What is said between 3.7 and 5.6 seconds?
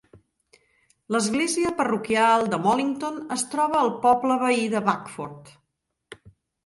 al poble veí de Backford.